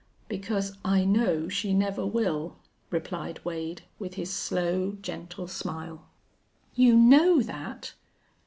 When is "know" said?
1.05-1.47, 6.95-7.39